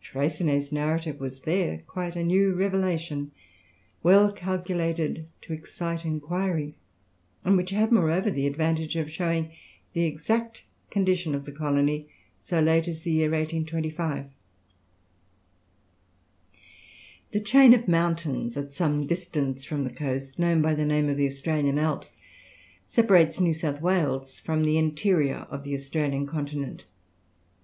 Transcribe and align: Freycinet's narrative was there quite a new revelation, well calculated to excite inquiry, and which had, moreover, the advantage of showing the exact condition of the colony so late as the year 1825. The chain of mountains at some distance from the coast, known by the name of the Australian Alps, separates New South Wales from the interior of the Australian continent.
Freycinet's 0.00 0.72
narrative 0.72 1.20
was 1.20 1.42
there 1.42 1.84
quite 1.86 2.16
a 2.16 2.24
new 2.24 2.52
revelation, 2.56 3.30
well 4.02 4.32
calculated 4.32 5.28
to 5.42 5.52
excite 5.52 6.04
inquiry, 6.04 6.76
and 7.44 7.56
which 7.56 7.70
had, 7.70 7.92
moreover, 7.92 8.28
the 8.28 8.48
advantage 8.48 8.96
of 8.96 9.08
showing 9.08 9.52
the 9.92 10.02
exact 10.02 10.64
condition 10.90 11.36
of 11.36 11.44
the 11.44 11.52
colony 11.52 12.08
so 12.36 12.58
late 12.58 12.88
as 12.88 13.02
the 13.02 13.12
year 13.12 13.30
1825. 13.30 14.26
The 17.30 17.40
chain 17.40 17.72
of 17.72 17.86
mountains 17.86 18.56
at 18.56 18.72
some 18.72 19.06
distance 19.06 19.64
from 19.64 19.84
the 19.84 19.92
coast, 19.94 20.36
known 20.36 20.60
by 20.60 20.74
the 20.74 20.84
name 20.84 21.08
of 21.08 21.16
the 21.16 21.26
Australian 21.28 21.78
Alps, 21.78 22.16
separates 22.88 23.38
New 23.38 23.54
South 23.54 23.80
Wales 23.80 24.40
from 24.40 24.64
the 24.64 24.78
interior 24.78 25.46
of 25.48 25.62
the 25.62 25.74
Australian 25.74 26.26
continent. 26.26 26.82